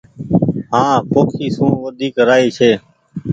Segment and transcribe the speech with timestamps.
[0.73, 2.71] هآنٚ پوکي سون وديڪ رآئي ڇي